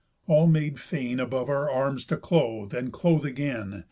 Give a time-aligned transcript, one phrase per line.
[0.25, 3.79] All made feign Above our arms to clothe, and clothe again.